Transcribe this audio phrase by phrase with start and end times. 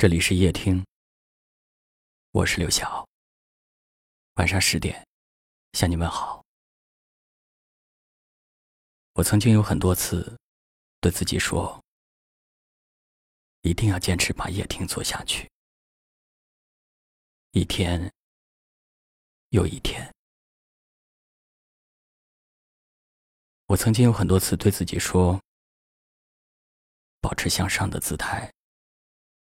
[0.00, 0.82] 这里是夜听，
[2.30, 3.06] 我是刘晓。
[4.36, 5.06] 晚上十点，
[5.74, 6.42] 向你问好。
[9.12, 10.38] 我曾经有很多次
[11.02, 11.78] 对自己说，
[13.60, 15.50] 一定要坚持把夜听做下去。
[17.50, 18.10] 一天
[19.50, 20.10] 又一天，
[23.66, 25.38] 我曾经有很多次对自己说，
[27.20, 28.50] 保持向上的姿态。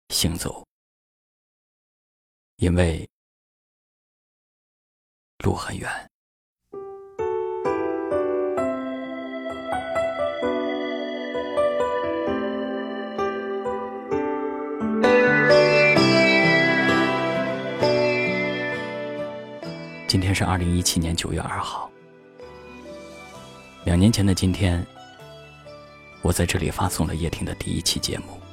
[0.09, 0.65] 行走，
[2.57, 3.07] 因为
[5.43, 5.89] 路很远。
[20.07, 21.89] 今天是二零一七年九月二号，
[23.85, 24.83] 两年前的今天，
[26.23, 28.48] 我在这里发送了叶听的第一期节目。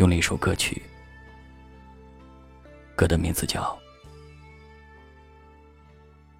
[0.00, 0.80] 用了一首歌曲，
[2.96, 3.78] 歌的名字叫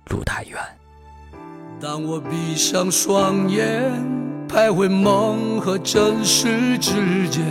[0.10, 0.58] 《路太远》。
[1.78, 3.92] 当我闭上双眼，
[4.48, 7.44] 徘徊梦和真实之间，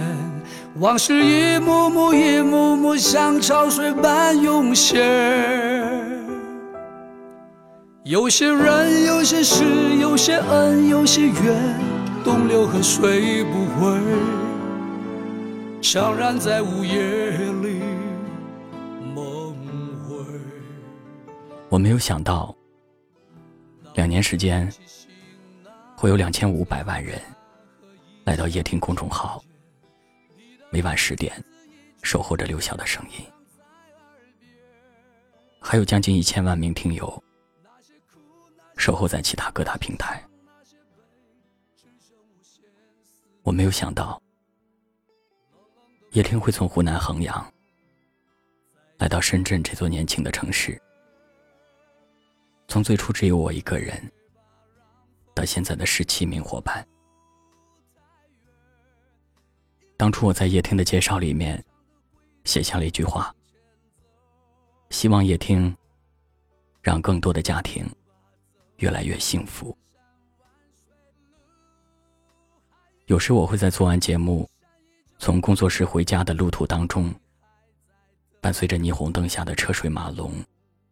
[0.79, 4.97] 往事一幕幕、一幕幕像潮水般涌现。
[8.03, 9.63] 有些人，有些事，
[10.01, 11.79] 有些恩，有些怨，
[12.23, 14.48] 东流河水不回。
[15.81, 17.79] 悄然在午夜里
[19.15, 19.55] 梦
[20.03, 20.15] 回。
[21.69, 22.53] 我没有想到，
[23.95, 24.71] 两年时间
[25.95, 27.19] 会有两千五百万人
[28.25, 29.41] 来到夜听公众号，
[30.69, 31.41] 每晚十点
[32.03, 33.25] 守候着刘晓的声音，
[35.61, 37.23] 还有将近一千万名听友
[38.75, 40.21] 守候在其他各大平台。
[43.43, 44.21] 我没有想到。
[46.11, 47.53] 叶听会从湖南衡阳
[48.97, 50.81] 来到深圳这座年轻的城市，
[52.67, 54.11] 从最初只有我一个人，
[55.35, 56.85] 到现在的十七名伙伴。
[59.97, 61.63] 当初我在叶听的介绍里面
[62.43, 63.33] 写下了一句话：
[64.89, 65.75] 希望叶听
[66.81, 67.87] 让更多的家庭
[68.77, 69.77] 越来越幸福。
[73.05, 74.49] 有时我会在做完节目。
[75.19, 77.13] 从工作室回家的路途当中，
[78.39, 80.33] 伴随着霓虹灯下的车水马龙，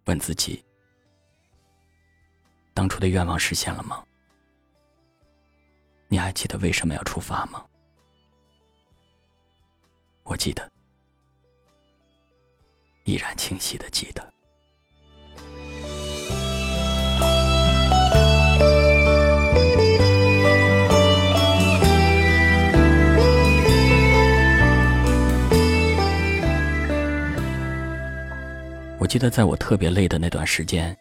[0.04, 0.64] 问自己：
[2.74, 4.04] 当初的愿望实现了吗？
[6.10, 7.66] 你还记得为什么要出发吗？
[10.24, 10.70] 我记得，
[13.06, 14.34] 依然清晰的记得。
[29.00, 30.98] 我记得在我特别累的那段时间，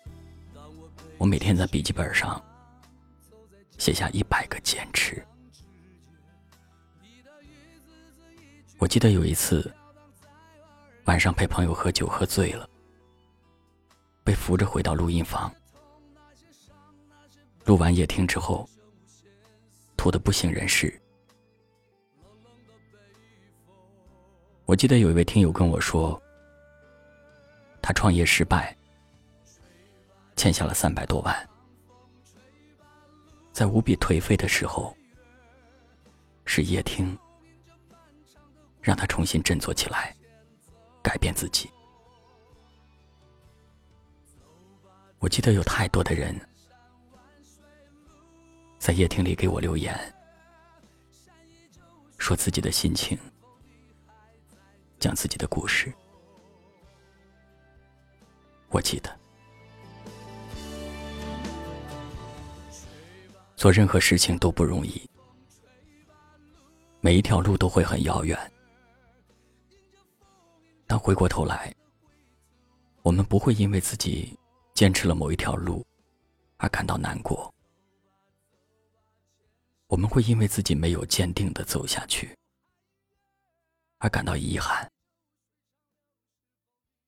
[1.16, 2.40] 我每天在笔记本上
[3.78, 5.24] 写下一百个坚持。
[8.78, 9.74] 我记得有一次
[11.06, 12.68] 晚上陪朋友喝酒喝醉了，
[14.22, 15.50] 被扶着回到录音房，
[17.64, 18.68] 录完夜听之后，
[19.96, 21.00] 吐得不省人事。
[24.66, 26.22] 我记得有一位听友跟我说。
[27.86, 28.76] 他创业失败，
[30.34, 31.48] 欠下了三百多万，
[33.52, 34.92] 在无比颓废的时候，
[36.44, 37.16] 是叶听
[38.80, 40.12] 让他重新振作起来，
[41.00, 41.70] 改变自己。
[45.20, 46.34] 我记得有太多的人
[48.80, 49.96] 在夜听里给我留言，
[52.18, 53.16] 说自己的心情，
[54.98, 55.94] 讲自己的故事。
[58.68, 59.18] 我记得，
[63.56, 65.08] 做任何事情都不容易，
[67.00, 68.38] 每一条路都会很遥远。
[70.86, 71.74] 但回过头来，
[73.02, 74.38] 我们不会因为自己
[74.74, 75.84] 坚持了某一条路
[76.58, 77.52] 而感到难过，
[79.86, 82.36] 我们会因为自己没有坚定的走下去
[83.98, 84.90] 而感到遗憾。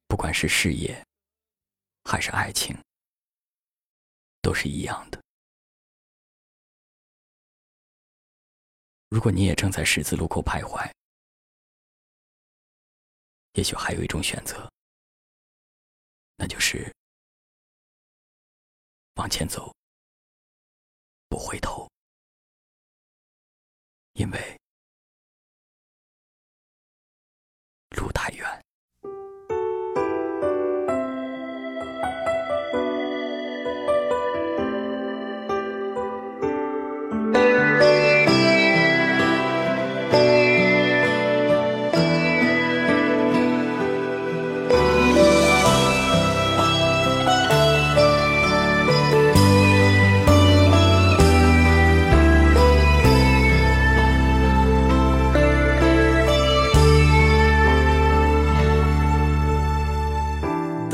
[0.07, 1.07] 不管是事业，
[2.11, 2.75] 还是爱情，
[4.41, 5.23] 都是一样的。
[9.11, 10.91] 如果你也正在十字路口徘徊，
[13.53, 14.73] 也许还有一种选择，
[16.37, 16.91] 那就是
[19.17, 19.71] 往前走，
[21.29, 21.87] 不回头，
[24.15, 24.59] 因为
[27.91, 28.31] 路太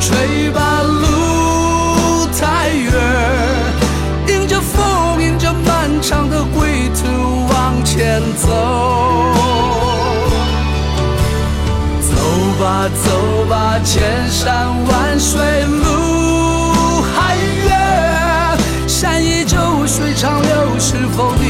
[0.00, 2.92] 吹吧，路太远，
[4.28, 8.48] 迎着风，迎着漫长的归途往前走。
[12.00, 12.10] 走
[12.58, 14.00] 吧，走吧，千
[14.30, 17.36] 山万水路还
[17.66, 17.68] 远，
[18.88, 21.49] 山依旧，水长流，是否你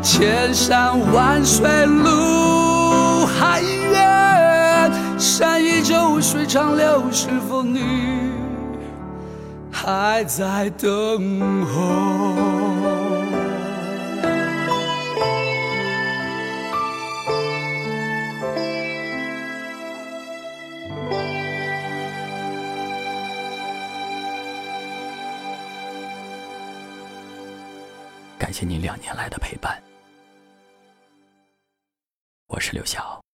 [0.00, 8.30] 千山万水路还远，山依旧，水长流，是否你
[9.70, 12.34] 还在等候？
[28.38, 29.76] 感谢您两年来的陪伴，
[32.56, 33.25] 我是刘晓。